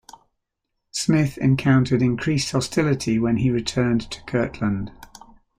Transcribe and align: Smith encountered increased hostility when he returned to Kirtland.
Smith 0.89 1.37
encountered 1.37 2.01
increased 2.01 2.51
hostility 2.53 3.19
when 3.19 3.37
he 3.37 3.51
returned 3.51 4.01
to 4.09 4.23
Kirtland. 4.23 4.91